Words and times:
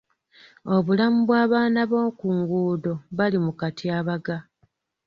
Obulamu 0.75 1.19
bw'abaana 1.27 1.81
bo 1.91 2.01
ku 2.19 2.27
nguudo 2.37 2.93
bali 3.17 3.37
mu 3.45 3.51
katyabaga. 3.59 4.37